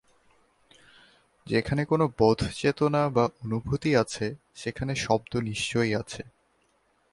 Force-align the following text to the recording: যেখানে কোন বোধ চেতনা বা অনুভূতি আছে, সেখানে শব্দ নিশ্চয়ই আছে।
যেখানে 1.47 1.81
কোন 1.85 2.01
বোধ 2.19 2.39
চেতনা 2.53 3.01
বা 3.09 3.25
অনুভূতি 3.43 3.91
আছে, 3.95 4.25
সেখানে 4.55 4.93
শব্দ 4.95 5.31
নিশ্চয়ই 5.41 5.93
আছে। 5.95 6.23